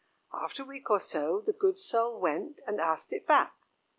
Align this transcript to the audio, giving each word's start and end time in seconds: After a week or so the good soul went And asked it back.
After 0.33 0.63
a 0.63 0.65
week 0.65 0.89
or 0.89 0.99
so 0.99 1.41
the 1.45 1.53
good 1.53 1.79
soul 1.79 2.19
went 2.19 2.59
And 2.65 2.81
asked 2.81 3.13
it 3.13 3.27
back. 3.27 3.53